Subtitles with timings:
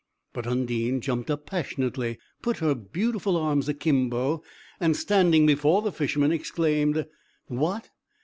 [0.33, 4.41] But Undine jumped up passionately, put her beautiful arms akimbo,
[4.79, 7.05] and standing before the Fisherman, exclaimed:
[7.45, 7.91] "What!